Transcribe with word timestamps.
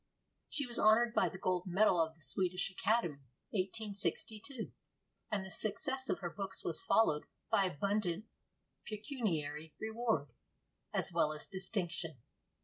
She 0.49 0.65
was 0.65 0.79
honored 0.79 1.13
by 1.13 1.29
the 1.29 1.37
gold 1.37 1.67
medal 1.67 2.01
of 2.01 2.15
the 2.15 2.21
Swedish 2.23 2.71
Academy 2.71 3.19
(1862), 3.51 4.71
and 5.29 5.45
the 5.45 5.51
success 5.51 6.09
of 6.09 6.21
her 6.21 6.29
books 6.31 6.63
was 6.65 6.81
followed 6.81 7.25
by 7.51 7.65
abundant 7.65 8.25
pecuniary 8.87 9.75
reward 9.79 10.33
as 10.91 11.13
well 11.13 11.31
as 11.33 11.45
distinction. 11.45 12.19